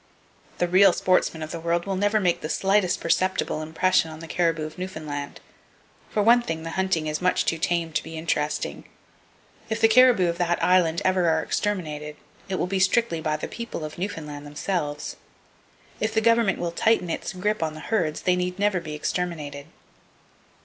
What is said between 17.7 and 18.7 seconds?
the herds, they need